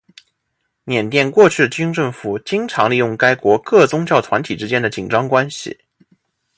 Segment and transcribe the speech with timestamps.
[0.83, 5.77] 缅甸过去的军政府经常利用该国各宗教团体之间的紧张关系。